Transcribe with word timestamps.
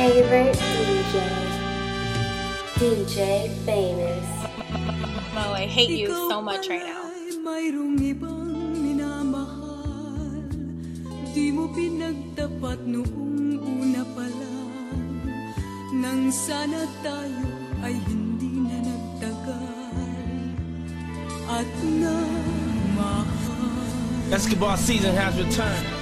favorite 0.00 0.56
DJ, 0.56 1.14
DJ 2.80 3.18
Famous. 3.68 4.28
Mo, 5.34 5.52
I 5.52 5.68
hate 5.68 5.90
you 5.90 6.08
so 6.08 6.40
much 6.40 6.72
right 6.72 6.80
now. 6.80 7.04
Di 11.30 11.46
mo 11.52 11.68
pinagtapat 11.70 12.80
noong 12.88 13.60
una 13.60 14.02
pa 14.16 14.24
lang. 14.24 14.72
Nang 15.94 16.32
sana 16.32 16.88
tayo 17.04 17.46
ay 17.84 17.94
hindi 18.08 18.56
na 18.66 18.80
nagtagal. 18.80 20.48
At 21.44 21.70
na 22.00 22.16
mahal. 22.96 23.84
Basketball 24.32 24.80
season 24.80 25.12
has 25.12 25.36
returned. 25.36 25.99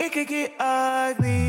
It 0.00 0.12
could 0.12 0.26
get 0.26 0.54
ugly. 0.58 1.43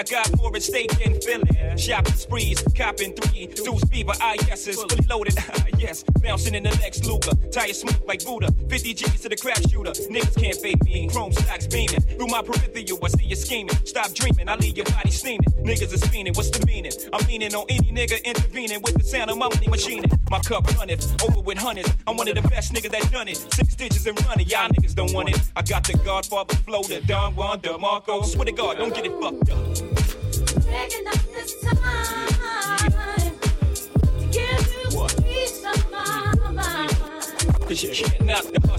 I 0.00 0.02
got 0.02 0.28
four 0.38 0.50
at 0.56 0.62
steak 0.62 0.90
and 1.06 1.22
Philly. 1.22 1.76
Shopping 1.76 2.14
sprees, 2.14 2.62
copping 2.74 3.12
three. 3.12 3.48
Deuce 3.48 3.84
fever, 3.90 4.14
IS's, 4.32 4.76
fully 4.76 4.96
loaded. 5.06 5.34
yes, 5.78 6.04
bouncing 6.22 6.54
in 6.54 6.62
the 6.62 6.70
next 6.76 7.04
Luger. 7.04 7.32
Tire 7.52 7.74
smooth 7.74 8.00
like 8.08 8.24
Buddha. 8.24 8.50
50 8.70 8.94
G's 8.94 9.20
to 9.20 9.28
the 9.28 9.36
crap 9.36 9.60
shooter. 9.68 9.90
Niggas 9.90 10.40
can't 10.40 10.56
fake 10.56 10.82
me. 10.84 11.06
Chrome 11.08 11.32
stocks 11.32 11.66
beaming. 11.66 12.00
Through 12.00 12.28
my 12.28 12.40
peripheral, 12.40 13.04
I 13.04 13.08
see 13.08 13.26
you 13.26 13.36
scheming. 13.36 13.76
Stop 13.84 14.14
dreaming, 14.14 14.48
I 14.48 14.56
leave 14.56 14.78
your 14.78 14.86
body 14.86 15.10
steaming. 15.10 15.50
Niggas 15.60 15.92
is 15.92 16.02
fiending, 16.04 16.34
what's 16.34 16.48
the 16.48 16.64
meaning? 16.64 16.92
I'm 17.12 17.26
meaning 17.26 17.54
on 17.54 17.66
any 17.68 17.92
nigga 17.92 18.24
intervening 18.24 18.80
with 18.80 18.94
the 18.94 19.04
sound 19.04 19.30
of 19.30 19.36
my 19.36 19.48
money 19.48 19.68
machine. 19.68 20.04
My 20.30 20.38
cup 20.40 20.66
runneth 20.78 21.22
over 21.22 21.42
with 21.42 21.58
hundreds. 21.58 21.92
I'm 22.06 22.16
one 22.16 22.26
of 22.26 22.36
the 22.36 22.48
best 22.48 22.72
niggas 22.72 22.90
that 22.92 23.12
done 23.12 23.28
it. 23.28 23.36
Six 23.36 23.74
digits 23.74 24.06
and 24.06 24.18
running, 24.24 24.48
y'all 24.48 24.70
niggas 24.70 24.94
don't 24.94 25.12
want 25.12 25.28
it. 25.28 25.38
I 25.56 25.60
got 25.60 25.84
the 25.84 25.92
Godfather 25.98 26.56
flow, 26.56 26.82
the 26.84 27.02
Don 27.02 27.36
Juan 27.36 27.60
DeMarco. 27.60 28.24
Swear 28.24 28.46
to 28.46 28.52
God, 28.52 28.78
don't 28.78 28.94
get 28.94 29.04
it 29.04 29.12
fucked 29.20 29.50
up. 29.50 29.69
Cause 37.70 37.84
you 37.84 37.90
can't 37.92 38.69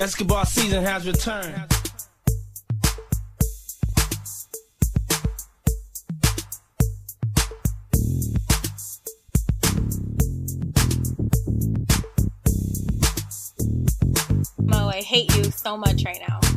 Escobar 0.00 0.46
season 0.46 0.82
has 0.82 1.06
returned. 1.06 1.54
Mo, 14.62 14.88
I 14.88 15.02
hate 15.02 15.36
you 15.36 15.44
so 15.44 15.76
much 15.76 16.02
right 16.06 16.18
now. 16.26 16.49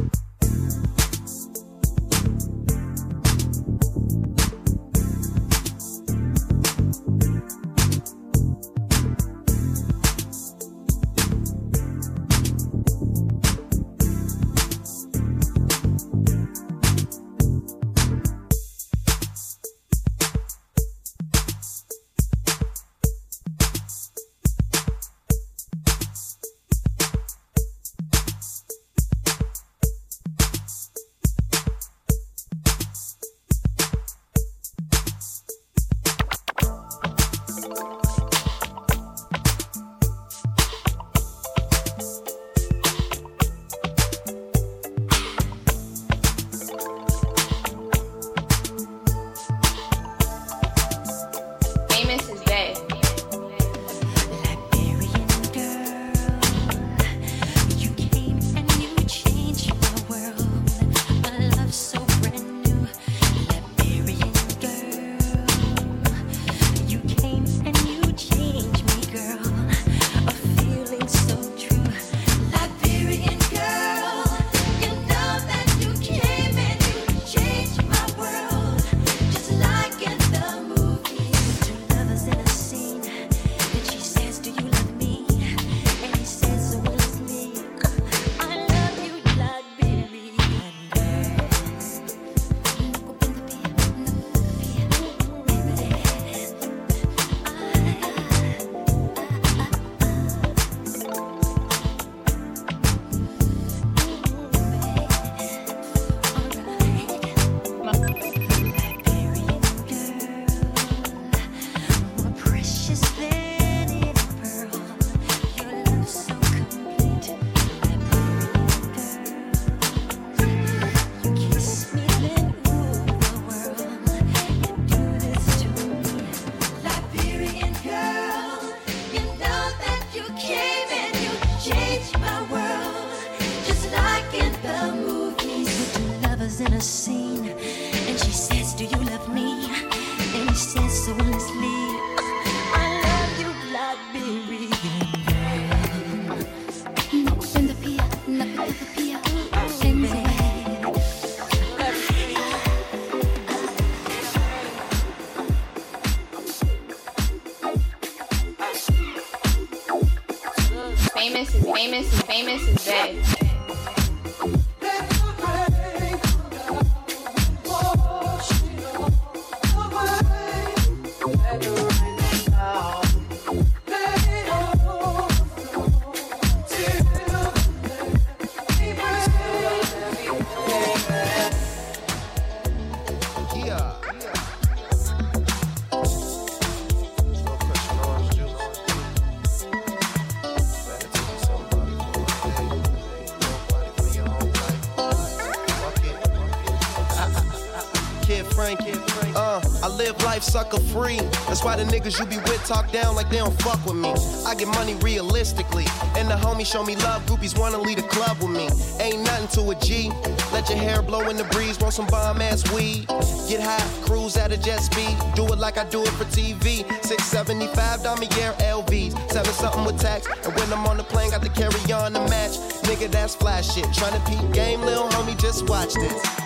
The 201.84 201.98
niggas 201.98 202.19
you 202.19 202.26
be 202.26 202.38
with 202.38 202.63
talk 202.65 202.91
down 202.91 203.15
like 203.15 203.30
they 203.30 203.38
don't 203.38 203.60
fuck 203.62 203.84
with 203.86 203.96
me. 203.96 204.13
I 204.46 204.56
get 204.56 204.67
money 204.69 204.96
realistically. 204.96 205.86
And 206.15 206.30
the 206.30 206.36
homies 206.36 206.67
show 206.67 206.84
me 206.84 206.96
love. 206.98 207.26
Groupies 207.26 207.58
wanna 207.58 207.78
lead 207.78 208.00
a 208.00 208.04
club 208.04 208.38
with 208.39 208.52
me. 208.52 208.69
Ain't 209.04 209.24
nothing 209.24 209.48
to 209.56 209.72
a 209.72 209.76
G. 209.76 210.12
Let 210.52 210.69
your 210.69 210.78
hair 210.78 211.02
blow 211.02 211.30
in 211.30 211.38
the 211.38 211.43
breeze. 211.46 211.80
Want 211.80 211.93
some 211.93 212.08
bomb 212.08 212.41
ass 212.41 212.69
weed. 212.74 213.08
Get 213.50 213.62
high, 213.62 214.06
cruise 214.06 214.38
at 214.38 214.52
a 214.52 214.58
jet 214.58 214.80
speed. 214.80 215.15
Do 215.36 215.46
it 215.46 215.60
like 215.60 215.78
I 215.78 215.86
do 215.86 216.02
it 216.02 216.13
for 216.19 216.26
TV. 216.26 216.86
675 217.04 218.02
Damier 218.02 218.54
LVs. 218.60 219.32
Seven 219.32 219.54
something 219.54 219.86
with 219.86 220.00
tax. 220.00 220.28
And 220.46 220.54
when 220.56 220.72
I'm 220.72 220.86
on 220.88 220.98
the 220.98 221.04
plane, 221.04 221.32
got 221.32 221.41
to 221.43 221.50
carry 221.50 221.91
on 221.91 222.13
the 222.13 222.22
match. 222.30 222.58
Nigga, 222.84 223.10
that's 223.12 223.36
flash 223.36 223.74
shit. 223.74 223.86
Tryna 223.86 224.22
peep 224.28 224.54
game, 224.54 224.82
lil 224.82 225.08
homie, 225.10 225.39
just 225.39 225.67
watch 225.67 225.93
this. 225.96 226.42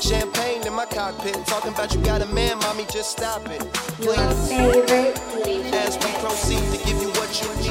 Champagne 0.00 0.66
in 0.66 0.72
my 0.72 0.86
cockpit. 0.86 1.34
Talking 1.46 1.72
about 1.72 1.94
you 1.94 2.00
got 2.02 2.22
a 2.22 2.26
man, 2.26 2.58
mommy, 2.58 2.84
just 2.90 3.10
stop 3.10 3.46
it. 3.48 3.62
Your 4.00 4.14
favorite 4.46 5.16
DJ. 5.44 5.72
As 5.72 5.96
we 5.96 6.10
proceed 6.20 6.62
to 6.72 6.84
give 6.84 7.00
you 7.02 7.08
what 7.10 7.30
you 7.42 7.48
need. 7.56 7.70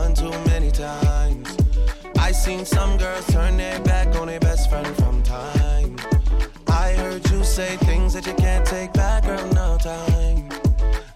One 0.00 0.14
too 0.14 0.30
many 0.46 0.70
times. 0.70 1.56
I 2.18 2.32
seen 2.32 2.64
some 2.64 2.96
girls 2.96 3.26
turn 3.26 3.56
their 3.56 3.80
back 3.80 4.14
on 4.16 4.28
their 4.28 4.40
best 4.40 4.70
friend 4.70 4.94
from 4.96 5.22
time. 5.22 5.96
I 6.68 6.92
heard 6.92 7.28
you 7.30 7.42
say 7.44 7.76
things 7.78 8.14
that 8.14 8.26
you 8.26 8.34
can't 8.34 8.66
take 8.66 8.92
back, 8.92 9.24
girl, 9.24 9.46
no 9.52 9.76
time. 9.78 10.48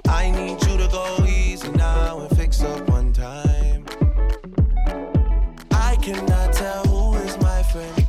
I 0.09 0.31
need 0.31 0.63
you 0.67 0.77
to 0.79 0.89
go 0.91 1.25
easy 1.25 1.71
now 1.73 2.21
and 2.21 2.37
fix 2.37 2.63
up 2.63 2.89
one 2.89 3.13
time. 3.13 3.85
I 5.71 5.97
cannot 5.97 6.53
tell 6.53 6.85
who 6.87 7.15
is 7.19 7.39
my 7.39 7.63
friend. 7.63 8.07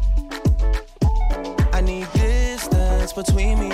I 1.74 1.82
need 1.82 2.08
distance 2.14 3.14
between 3.14 3.60
me 3.60 3.71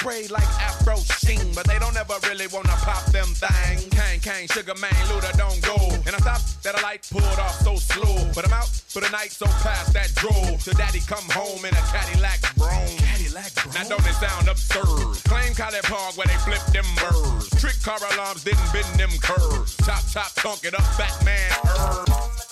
spray 0.00 0.26
like 0.28 0.48
Afro 0.56 0.96
steam, 0.96 1.52
but 1.54 1.66
they 1.66 1.78
don't 1.78 1.96
ever 1.96 2.16
really 2.28 2.46
wanna 2.48 2.76
pop 2.80 3.04
them 3.12 3.28
thang. 3.36 3.78
Kang, 3.90 4.18
Kang, 4.20 4.46
Sugar 4.48 4.74
Man, 4.80 4.96
Luda, 5.12 5.30
don't 5.36 5.60
go. 5.60 5.76
And 6.06 6.16
I 6.16 6.20
stop 6.24 6.40
that 6.64 6.74
I 6.74 6.82
like 6.82 7.04
pulled 7.10 7.38
off 7.38 7.60
so 7.60 7.76
slow, 7.76 8.16
but 8.34 8.46
I'm 8.46 8.52
out 8.52 8.68
for 8.68 9.00
the 9.00 9.10
night, 9.10 9.30
so 9.30 9.46
past 9.60 9.92
that 9.92 10.08
drove. 10.14 10.64
Till 10.64 10.74
daddy 10.74 11.00
come 11.00 11.28
home 11.36 11.64
in 11.64 11.74
a 11.74 11.84
Cadillac 11.92 12.40
Brougham. 12.56 12.96
Cadillac 13.12 13.52
Brougham? 13.54 13.76
Now 13.76 13.96
don't 13.96 14.06
it 14.08 14.16
sound 14.16 14.48
absurd? 14.48 15.20
Claim 15.28 15.52
College 15.54 15.84
Park 15.84 16.16
where 16.16 16.26
they 16.26 16.40
flip 16.48 16.64
them 16.72 16.88
birds. 16.96 17.50
Trick 17.60 17.76
car 17.82 18.00
alarms 18.14 18.42
didn't 18.44 18.72
bend 18.72 18.88
them 18.96 19.12
curves. 19.20 19.76
Top, 19.84 20.02
top, 20.12 20.32
tonk 20.40 20.64
it 20.64 20.74
up, 20.74 20.88
Batman. 20.96 21.52
Herb. 21.64 22.49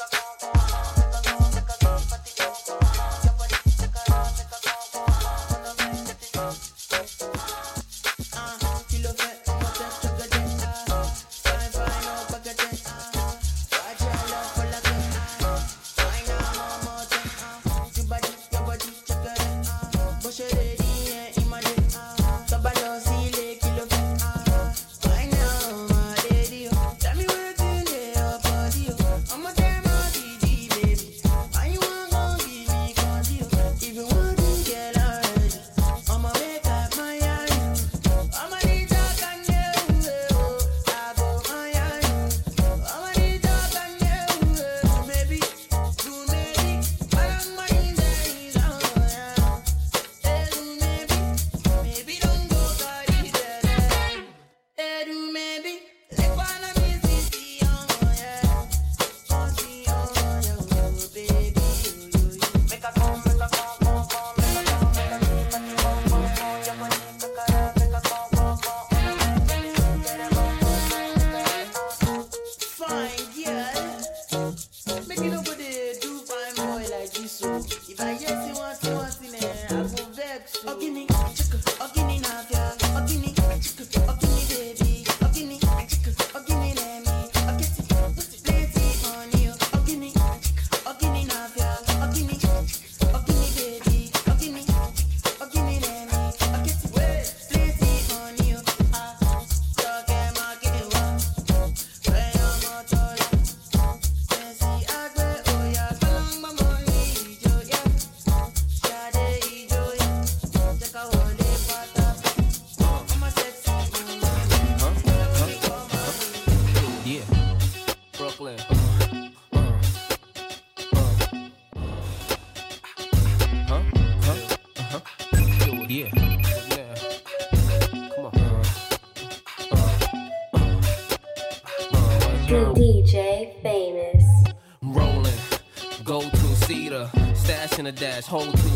dash, 137.92 138.26
hold 138.26 138.67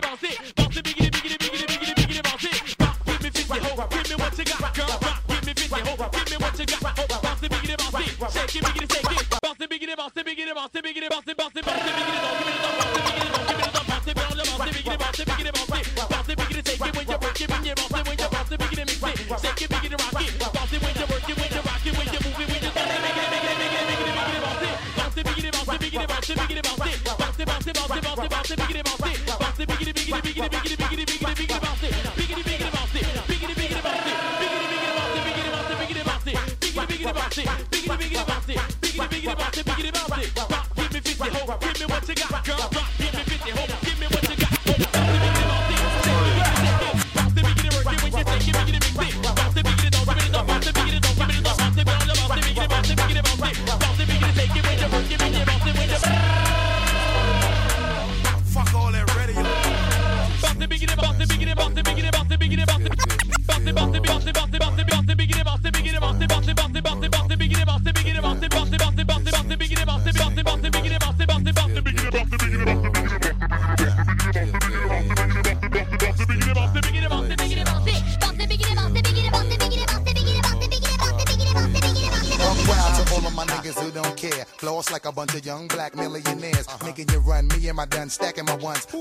it, 0.00 0.08
bounce 0.08 0.22
it, 0.24 0.54
bounce 0.56 0.76
it, 0.76 0.84
biggity, 0.84 1.10
biggity, 1.10 1.36
biggity, 1.38 1.66
biggity, 1.66 1.94
biggity, 1.94 2.22
bounce 2.22 2.44
it. 2.44 2.80
Rock, 2.80 2.96
give 3.06 3.22
me 3.22 3.30
50, 3.30 3.58
ho, 3.58 3.88
give 3.90 4.08
me 4.08 4.16
what 4.16 4.38
you 4.38 4.44
got, 4.44 4.74
girl. 4.74 4.98
Rock, 5.00 5.20
give 5.28 5.46
me 5.46 5.52
50, 5.52 5.80
ho, 5.80 6.08
give 6.10 6.30
me 6.30 6.36
what 6.40 6.58
you 6.58 6.66
got, 6.66 6.98
ho. 6.98 7.04
Bounce 7.20 7.42
it, 7.42 7.50
biggity, 7.50 7.76
bounce 7.76 8.00
it, 8.00 8.08
shake 8.32 8.56
it, 8.56 8.64
biggity, 8.64 8.86
shake 8.92 9.12
it. 9.12 9.40
Bounce 9.42 9.60
it, 9.60 9.70
biggity, 9.70 9.96
bounce 9.96 10.16
it, 10.16 10.26
biggity, 10.26 10.54
bounce 10.54 10.74
it, 10.74 10.84
biggity, 10.84 11.08
bounce 11.10 11.28
it, 11.28 11.36
bounce 11.36 11.56
it, 11.56 11.64
bounce 11.66 11.84
it, 11.84 11.92
biggity, 11.92 12.20
bounce 12.20 12.40
it, 12.40 12.56
bounce 13.90 14.08
it, 14.08 14.16
biggity, 14.16 14.38
bounce 14.40 14.40
it, 14.40 14.56
biggity, 14.60 14.60
bounce 14.60 14.60
it, 14.60 14.60
bounce 14.60 14.68
it, 14.70 14.76
bounce 14.80 14.88
it, 14.88 14.98
bounce 15.00 15.20
it, 15.20 15.26
biggity, 15.28 15.52
bounce 15.52 15.74
it, 15.76 15.84
bounce 16.10 16.28
it, 16.30 16.38
biggity, 16.38 16.62
shake 16.64 16.80
it 16.80 16.96
when 16.96 17.06
you 17.10 17.18
work 17.20 17.40
it, 17.40 17.50
when 17.50 17.64
you 17.64 17.74
bounce 17.74 17.98
it, 17.98 18.06
when 18.08 18.18
you 18.18 18.28
bounce 18.30 18.50
it, 18.50 18.58
biggity, 18.60 18.82
it, 18.82 18.96
shake 18.96 19.62
it, 19.62 19.68
biggity, 19.70 19.96
rock 20.00 20.20
it, 20.20 20.32
bounce 20.40 20.72
it 20.72 20.80
when 20.80 20.94
you 20.96 21.06
work 21.10 21.28
it, 21.28 21.36
when 21.36 21.50
you 21.50 21.60
rock 21.60 21.84
it, 21.84 21.92
when 21.98 22.06
you 22.08 22.20
move 22.24 22.40
it, 22.40 22.48
when 22.48 22.62
you 22.64 22.70
bounce 22.70 22.90
it, 22.90 23.00
biggity, 23.04 23.28
biggity, 23.30 23.56
biggity, 23.60 24.12
biggity, 24.16 24.40
bounce 24.40 24.64
it, 24.64 24.74
bounce 24.96 25.16
it, 25.20 25.24
biggity, 25.26 25.50
bounce 25.50 25.68
it, 25.68 25.80
biggity, 25.80 26.06
bounce 26.08 26.30
it, 26.30 26.36
biggity, 26.40 26.62
bounce 26.64 26.86
it, 26.88 26.98
bounce 27.04 27.38
it, 27.40 27.46
bounce 27.46 27.66
it, 27.66 27.74
bounce 27.74 27.96
it, 27.96 28.02
bounce 28.02 28.24
it, 28.24 28.30
bounce 28.30 28.50
it. 28.50 28.59
Bounce 30.40 30.54
it, 30.54 30.76
biggity, 30.76 30.76
biggity, 30.76 31.18
biggity, 31.18 31.46
biggity, 39.36 39.69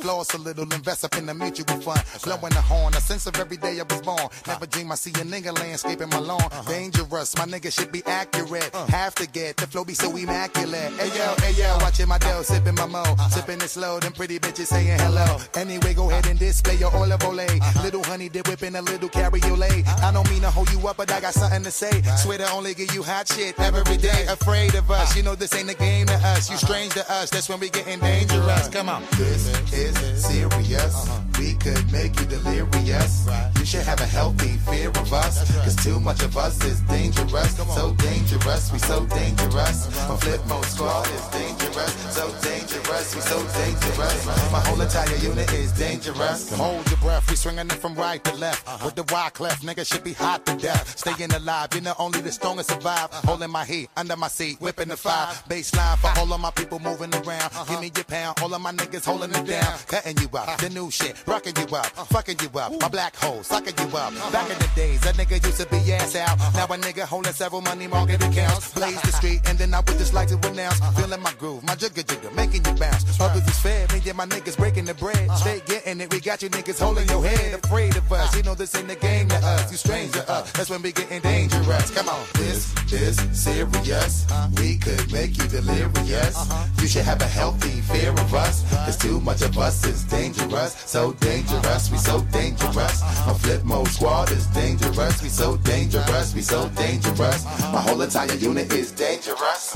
Floss 0.01 0.33
a 0.33 0.37
little, 0.37 0.63
invest 0.63 1.03
up 1.03 1.17
in 1.17 1.25
the 1.25 1.33
fund. 1.33 1.78
Blowing 2.23 2.53
the 2.53 2.61
horn, 2.61 2.93
a 2.93 3.01
sense 3.01 3.27
of 3.27 3.35
every 3.39 3.57
day 3.57 3.79
I 3.79 3.83
was 3.83 4.01
born. 4.01 4.19
Uh-huh. 4.19 4.51
Never 4.53 4.65
dream 4.65 4.91
I 4.91 4.95
see 4.95 5.11
a 5.11 5.23
nigga 5.23 5.57
landscaping 5.57 6.09
my 6.09 6.19
lawn. 6.19 6.41
Uh-huh. 6.41 6.63
Dangerous, 6.69 7.37
my 7.37 7.45
nigga 7.45 7.71
should 7.71 7.91
be 7.91 8.03
accurate. 8.05 8.69
Uh. 8.73 8.85
Have 8.87 9.15
to 9.15 9.27
get 9.27 9.57
the 9.57 9.67
flow 9.67 9.85
be 9.85 9.93
so 9.93 10.15
immaculate. 10.15 10.91
Hey 10.93 11.17
yo, 11.17 11.33
hey 11.39 11.53
yo, 11.53 11.77
watching 11.81 12.07
my 12.07 12.17
dough, 12.17 12.41
sipping 12.41 12.75
my 12.75 12.85
mo. 12.85 13.01
Uh-huh. 13.01 13.29
Sipping 13.29 13.61
it 13.61 13.69
slow, 13.69 13.99
them 13.99 14.13
pretty 14.13 14.39
bitches 14.39 14.67
saying 14.67 14.99
hello. 14.99 15.37
Anyway, 15.55 15.93
go 15.93 16.09
ahead 16.09 16.27
and 16.27 16.37
display 16.37 16.75
your 16.75 16.93
Oil 16.95 17.11
of 17.11 17.19
Olay. 17.21 17.59
Little 17.83 18.03
honey 18.03 18.29
dip 18.29 18.47
whipping 18.47 18.75
a 18.75 18.81
little 18.81 19.09
cabriolet. 19.09 19.87
I 20.03 20.11
don't 20.11 20.29
mean 20.29 20.41
to 20.41 20.51
hold 20.51 20.71
you 20.71 20.87
up, 20.87 20.97
but 20.97 21.11
I 21.11 21.21
got 21.21 21.33
something 21.33 21.63
to 21.63 21.71
say. 21.71 22.01
Swear 22.17 22.39
to 22.39 22.51
only 22.51 22.73
give 22.73 22.93
you 22.93 23.03
hot 23.03 23.27
shit 23.27 23.59
every 23.59 23.97
day. 23.97 24.25
Afraid 24.27 24.75
of 24.75 24.89
us, 24.91 25.15
you 25.15 25.23
know 25.23 25.35
this 25.35 25.55
ain't 25.55 25.69
a 25.69 25.75
game 25.75 26.07
to 26.07 26.15
us. 26.15 26.49
You 26.49 26.57
strange 26.57 26.93
to 26.93 27.11
us, 27.11 27.29
that's 27.29 27.49
when 27.49 27.59
we 27.59 27.69
getting 27.69 27.99
dangerous. 27.99 28.67
Come 28.69 28.89
on. 28.89 29.03
This 29.17 29.47
is 29.73 30.25
serious. 30.25 31.18
We 31.39 31.53
could 31.53 31.89
make 31.89 32.19
you 32.19 32.25
delirious. 32.25 33.48
You 33.59 33.65
should 33.65 33.83
have 33.83 33.99
a 33.99 34.05
healthy 34.05 34.57
fear 34.69 34.89
of 34.89 35.13
us. 35.13 35.51
Cause 35.63 35.75
too 35.75 35.99
much 35.99 36.23
of 36.23 36.35
us 36.37 36.63
is 36.63 36.79
dangerous. 36.81 37.57
So 37.75 37.93
dangerous, 37.93 38.71
we 38.71 38.79
so 38.79 39.05
dangerous. 39.05 39.87
My 40.07 40.15
flip 40.15 40.41
mode 40.47 40.65
squad 40.65 41.05
is 41.07 41.27
dangerous. 41.27 41.93
So 42.15 42.31
dangerous, 42.41 43.15
we 43.15 43.21
so 43.21 43.37
dangerous. 43.59 44.25
My 44.51 44.61
whole 44.61 44.79
entire 44.79 45.15
unit 45.17 45.51
is 45.53 45.73
dangerous. 45.73 46.55
Hold 46.55 46.89
your 46.89 46.99
breath, 46.99 47.29
we 47.29 47.35
swinging 47.35 47.67
it 47.67 47.73
from 47.73 47.95
right 47.95 48.23
to 48.23 48.35
left. 48.37 48.65
With 48.83 48.95
the 48.95 49.03
wide 49.13 49.33
clef, 49.33 49.61
nigga 49.61 49.85
should 49.85 50.05
be 50.05 50.13
hot 50.13 50.45
to 50.45 50.55
death. 50.55 50.97
Staying 50.97 51.33
alive, 51.33 51.69
you 51.75 51.81
know 51.81 51.93
only 51.99 52.21
the 52.21 52.31
strongest 52.31 52.69
survive. 52.69 53.09
Holding 53.11 53.51
my 53.51 53.65
heat 53.65 53.89
under 53.97 54.15
my 54.15 54.29
seat, 54.29 54.59
whipping 54.61 54.87
the 54.87 54.97
fire. 54.97 55.33
Baseline 55.49 55.97
for 55.97 56.17
all 56.17 56.31
of 56.31 56.39
my 56.39 56.51
people 56.51 56.79
moving 56.79 57.13
around. 57.13 57.51
Give 57.67 57.81
me 57.81 57.91
your 57.93 58.05
pound, 58.05 58.39
all 58.41 58.53
of 58.53 58.61
my 58.61 58.71
niggas 58.71 59.03
holding 59.03 59.31
it 59.31 59.45
down. 59.45 59.77
Cutting 59.87 60.17
you 60.17 60.29
up, 60.37 60.57
the 60.59 60.69
new 60.69 60.89
shit, 60.89 61.15
rocking 61.27 61.53
you 61.57 61.75
up, 61.75 61.87
fucking 61.87 62.37
you 62.41 62.57
up. 62.57 62.71
My 62.79 62.87
black 62.87 63.15
hole, 63.17 63.43
sucking 63.49 63.73
you 63.81 63.97
up. 63.97 64.13
Back 64.31 64.49
in 64.53 64.57
the 64.59 64.69
days, 64.75 65.01
a 65.05 65.11
nigga 65.13 65.43
used 65.43 65.59
to 65.59 65.65
be 65.73 65.79
ass 65.93 66.15
out. 66.15 66.37
Now 66.53 66.65
a 66.65 66.77
nigga 66.77 67.01
holding 67.01 67.33
several 67.33 67.61
money 67.61 67.87
market 67.87 68.23
accounts. 68.23 68.73
Blaze 68.73 69.01
the 69.01 69.11
street, 69.11 69.41
and 69.49 69.57
then 69.57 69.73
I 69.73 69.79
would 69.79 69.97
just 69.97 70.13
like 70.13 70.27
to 70.29 70.37
announce. 70.47 70.79
Feeling 70.97 71.21
my 71.21 71.33
groove, 71.33 71.63
my 71.63 71.75
jigger 71.75 72.03
jigger, 72.03 72.31
making 72.31 72.63
you 72.65 72.73
bounce. 72.73 73.03
Others 73.19 73.47
is 73.47 73.59
fed, 73.59 73.91
me 73.91 73.99
and 74.07 74.17
my 74.17 74.27
niggas 74.27 74.57
breaking 74.57 74.85
the 74.85 74.93
bread. 74.93 75.17
Uh-huh. 75.17 75.35
Straight 75.41 75.65
getting 75.65 75.99
it, 76.01 76.13
we 76.13 76.19
got 76.19 76.41
you 76.43 76.49
niggas 76.49 76.79
holding 76.79 77.07
your 77.09 77.23
head. 77.25 77.59
Afraid 77.63 77.95
of 77.97 78.11
us, 78.11 78.35
you 78.35 78.43
know 78.43 78.55
this 78.55 78.75
ain't 78.75 78.87
the 78.87 78.95
game 78.95 79.27
to 79.29 79.35
us. 79.35 79.71
You 79.71 79.77
strange 79.77 80.11
to 80.13 80.21
us, 80.29 80.29
uh, 80.29 80.57
that's 80.57 80.69
when 80.69 80.81
we 80.81 80.91
getting 80.91 81.21
dangerous. 81.21 81.89
Come 81.91 82.09
on, 82.09 82.23
this 82.35 82.73
is 82.93 83.17
serious. 83.33 84.29
Uh-huh. 84.29 84.47
We 84.57 84.77
could 84.77 85.11
make 85.11 85.37
you 85.37 85.47
delirious. 85.47 86.35
Uh-huh. 86.37 86.67
You 86.81 86.87
should 86.87 87.05
have 87.05 87.21
a 87.21 87.31
healthy 87.39 87.81
fear 87.81 88.11
of 88.11 88.33
us. 88.33 88.63
Cause 88.85 88.97
too 88.97 89.19
much 89.21 89.41
of 89.41 89.57
us 89.57 89.85
is 89.85 90.03
dangerous. 90.03 90.73
So 90.85 91.13
dangerous, 91.13 91.91
we 91.91 91.97
so 91.97 92.21
dangerous. 92.31 93.01
My 93.25 93.38
flip 93.41 93.63
mode 93.63 93.87
squad 93.87 94.31
is 94.31 94.45
dangerous. 94.47 95.21
We 95.23 95.29
so 95.29 95.57
dangerous, 95.57 96.33
we 96.33 96.41
so 96.41 96.69
dangerous. 96.69 97.45
My 97.73 97.81
whole 97.81 98.01
entire 98.01 98.33
unit 98.35 98.71
is 98.73 98.91
dangerous. 98.91 99.75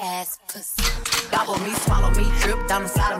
ass 0.00 0.38
pussy. 0.48 0.82
Gobble 1.30 1.58
me, 1.58 1.70
swallow 1.70 2.10
me, 2.10 2.24
drip 2.40 2.66
down 2.66 2.82
the 2.84 2.88
side 2.88 3.14
of 3.14 3.19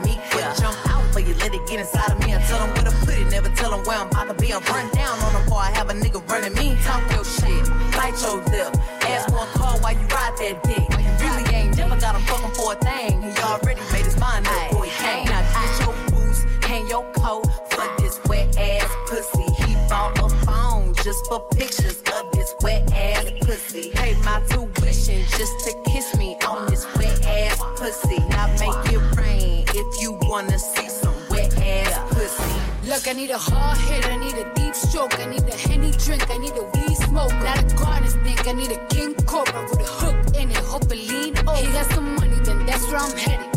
I 33.11 33.13
need 33.13 33.29
a 33.29 33.37
hard 33.37 33.77
hit, 33.77 34.07
I 34.07 34.15
need 34.15 34.35
a 34.35 34.53
deep 34.53 34.73
stroke, 34.73 35.19
I 35.19 35.25
need 35.25 35.43
a 35.43 35.53
henny 35.53 35.91
drink, 35.91 36.31
I 36.31 36.37
need 36.37 36.53
a 36.55 36.63
weed 36.63 36.95
smoke. 36.95 37.33
Not 37.43 37.59
a 37.59 37.75
garden 37.75 38.07
snake, 38.07 38.47
I 38.47 38.53
need 38.53 38.71
a 38.71 38.77
king 38.87 39.15
cobra 39.25 39.63
with 39.69 39.81
a 39.81 39.83
hook 39.83 40.37
in 40.37 40.49
it, 40.49 40.55
hope 40.55 40.83
it 40.83 40.95
lean 40.95 41.37
over. 41.39 41.57
He 41.57 41.73
got 41.73 41.91
some 41.91 42.15
money, 42.15 42.39
then 42.45 42.65
that's 42.65 42.87
where 42.87 43.01
I'm 43.01 43.11
headed. 43.17 43.50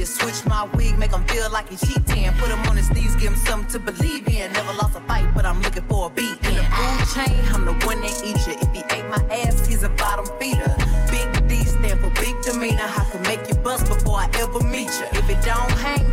just 0.00 0.20
Switch 0.20 0.46
my 0.46 0.64
wig, 0.76 0.98
make 0.98 1.12
him 1.12 1.22
feel 1.24 1.50
like 1.50 1.68
he 1.68 1.76
cheating. 1.76 2.32
Put 2.38 2.48
him 2.48 2.60
on 2.70 2.76
his 2.76 2.90
knees, 2.90 3.14
give 3.16 3.32
him 3.32 3.36
something 3.36 3.70
to 3.72 3.78
believe 3.78 4.26
in. 4.28 4.50
Never 4.52 4.72
lost 4.80 4.96
a 4.96 5.00
fight, 5.00 5.28
but 5.34 5.44
I'm 5.44 5.60
looking 5.60 5.82
for 5.84 6.06
a 6.06 6.10
beat. 6.10 6.36
In 6.48 6.54
the 6.54 6.64
food 6.72 7.00
chain, 7.14 7.38
I'm 7.52 7.66
the 7.66 7.74
one 7.86 8.00
that 8.00 8.22
eats 8.24 8.46
you. 8.46 8.54
If 8.54 8.70
he 8.72 8.82
ate 8.96 9.08
my 9.10 9.22
ass, 9.30 9.66
he's 9.66 9.82
a 9.82 9.90
bottom 9.90 10.24
feeder. 10.38 10.74
Big 11.10 11.48
D 11.48 11.64
stand 11.64 12.00
for 12.00 12.10
big 12.20 12.34
demeanor. 12.42 12.88
I 13.00 13.04
can 13.10 13.22
make 13.22 13.46
you 13.48 13.56
bust 13.56 13.86
before 13.86 14.16
I 14.16 14.30
ever 14.40 14.60
meet 14.64 14.88
you. 15.00 15.06
If 15.12 15.28
it 15.28 15.44
don't 15.44 15.70
hang, 15.84 16.09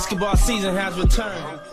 Basketball 0.00 0.34
season 0.34 0.74
has 0.76 0.98
returned. 0.98 1.69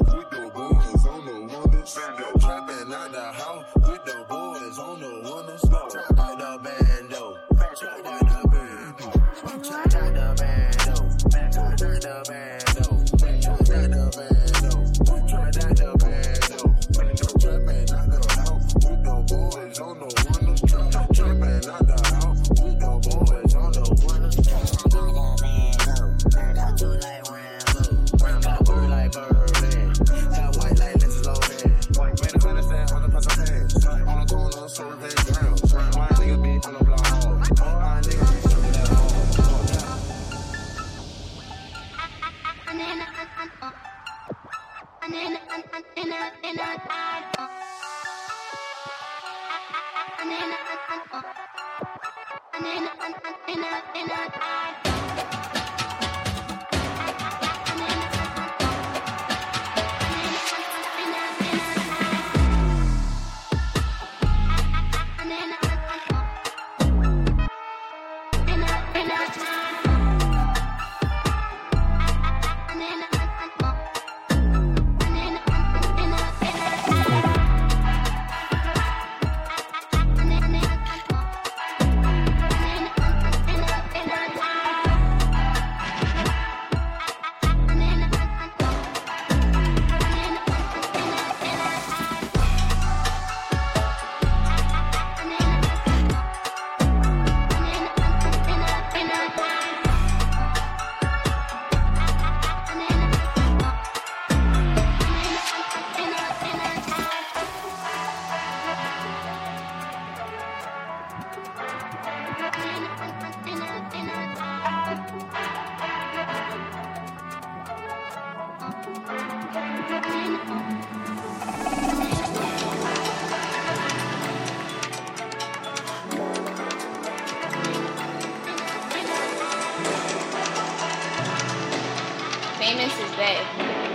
famous 132.68 133.00
as 133.00 133.16
they. 133.16 133.87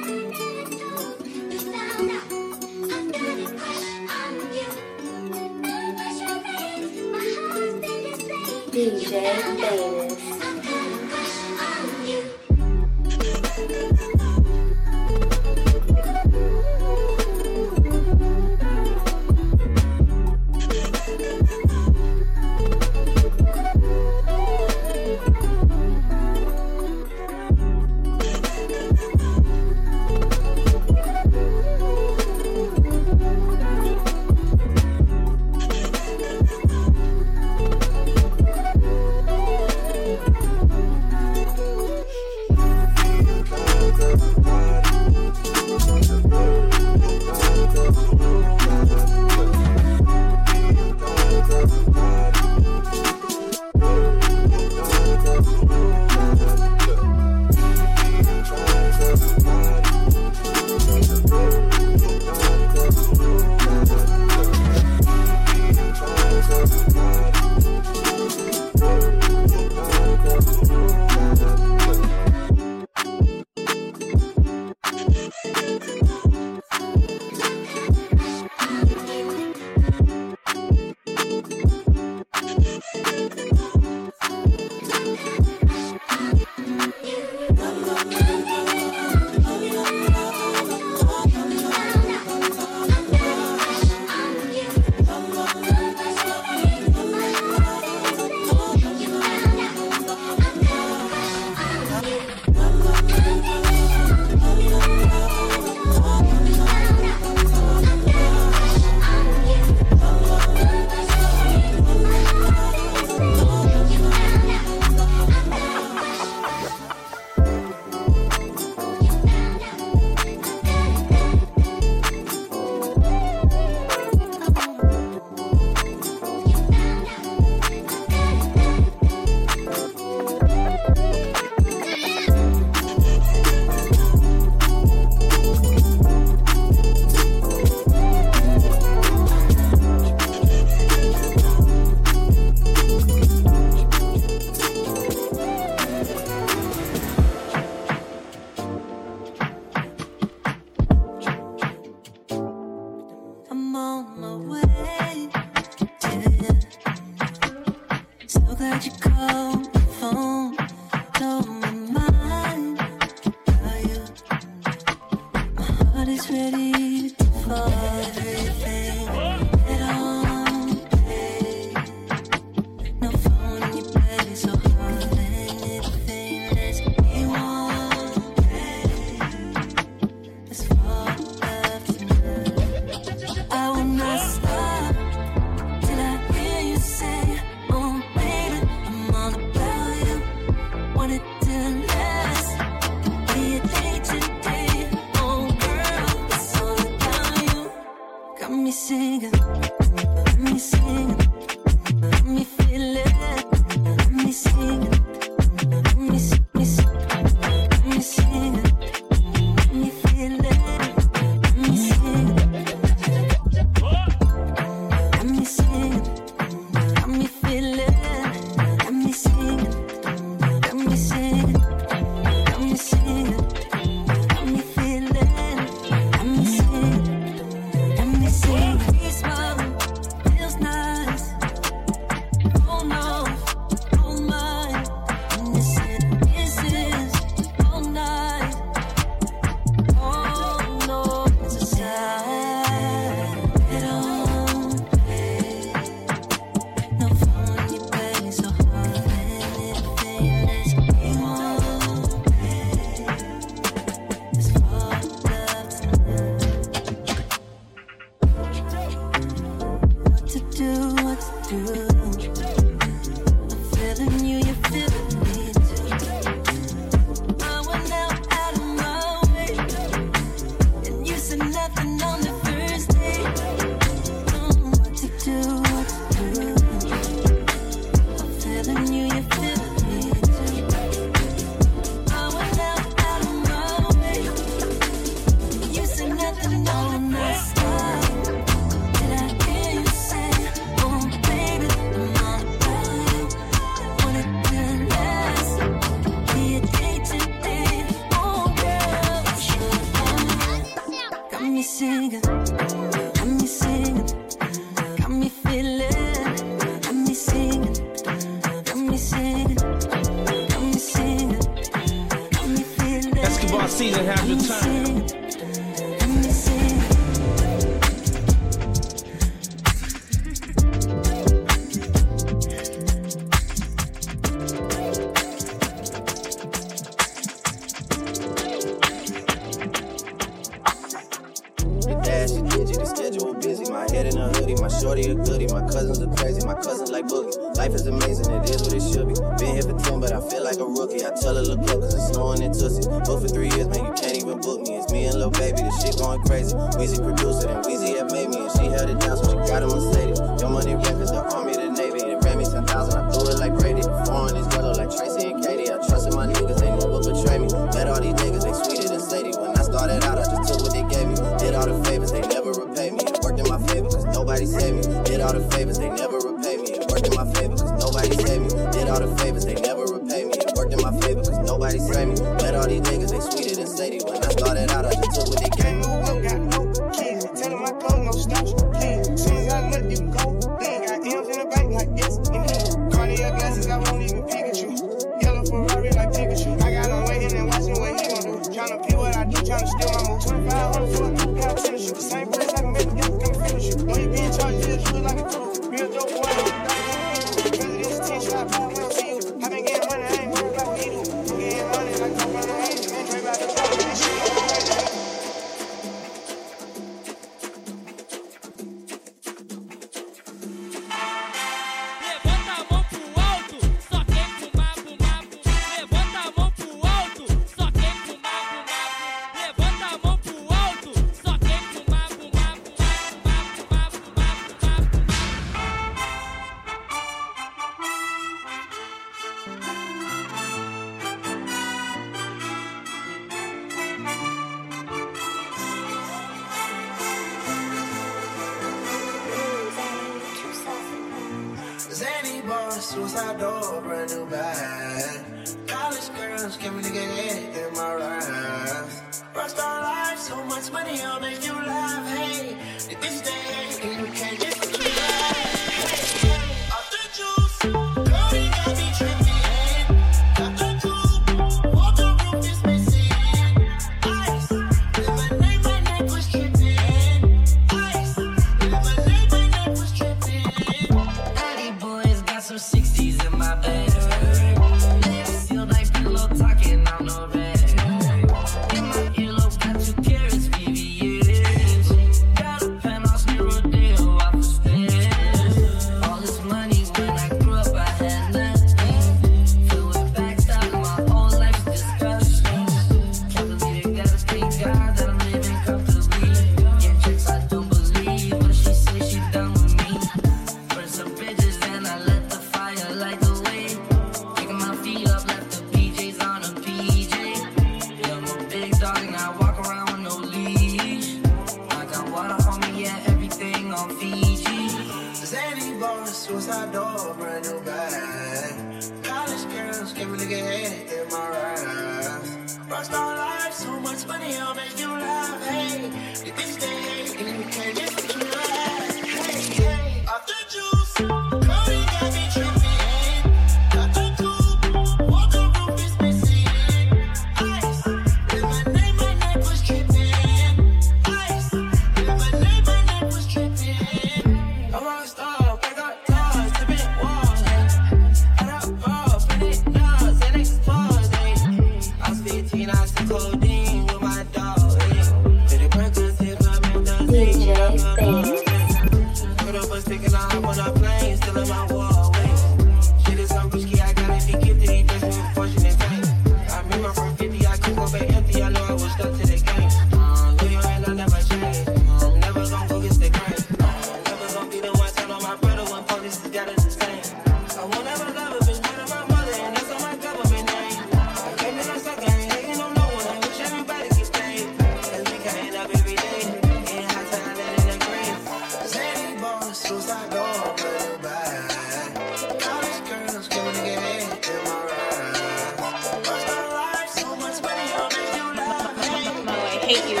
Hate 599.73 599.89
you 599.89 600.00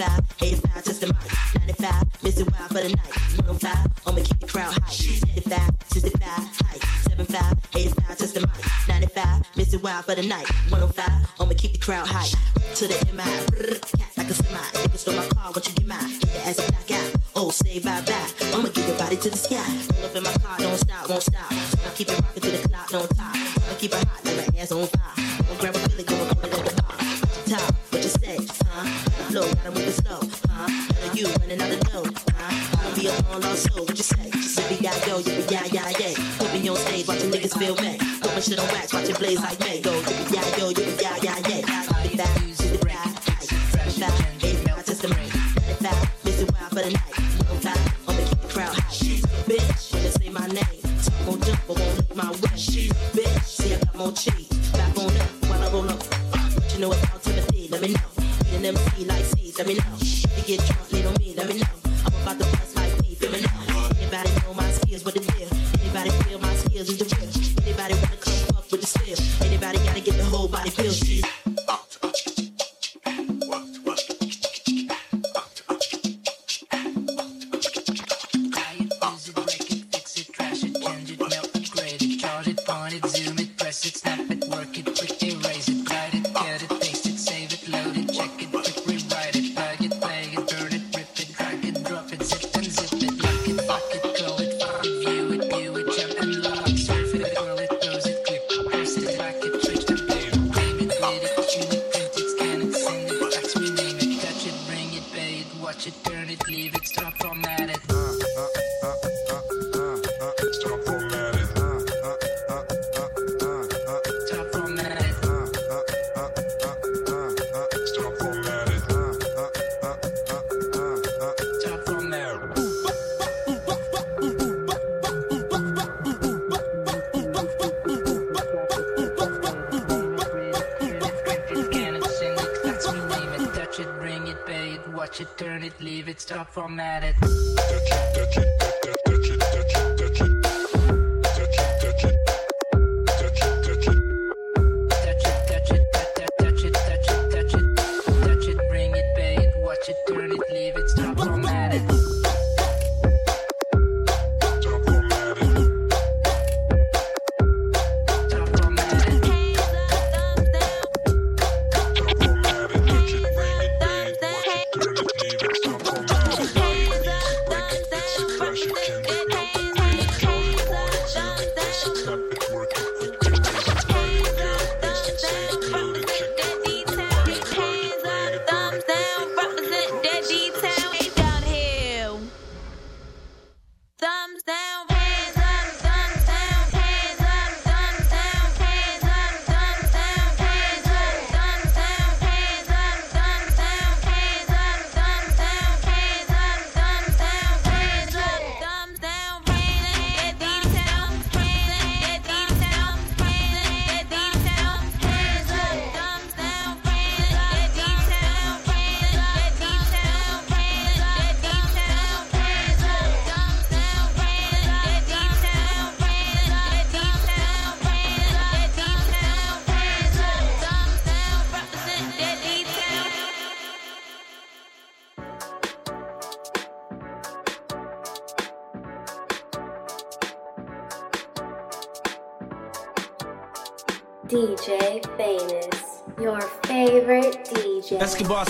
95, 0.00 0.24
85, 0.40 0.84
the 0.84 1.06
95, 1.58 2.22
missing 2.22 2.46
wild 2.50 2.68
for 2.68 2.80
the 2.80 2.88
night. 2.88 3.16
105, 3.36 3.76
I'ma 4.06 4.16
keep 4.24 4.40
the 4.40 4.46
crowd 4.46 4.72
high. 4.72 4.90
75, 4.90 5.70
65, 5.88 6.82
75, 7.02 7.52
85, 7.76 8.18
the 8.18 8.50
95, 8.88 9.56
missing 9.56 9.82
wild 9.82 10.04
for 10.06 10.14
the 10.14 10.22
night. 10.22 10.48
105, 10.70 11.48
to 11.48 11.54
keep 11.54 11.72
the 11.74 11.78
crowd 11.78 12.06
high. 12.06 12.28
To 12.76 12.86
the 12.86 12.96
MI, 13.12 13.24
like 14.16 14.30
a 14.30 14.34
semi. 14.34 14.58
Niggas 14.58 14.98
stole 14.98 15.16
my 15.16 15.29
days 39.30 39.44
I 39.44 39.69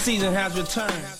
season 0.00 0.32
has 0.32 0.56
returned. 0.56 1.19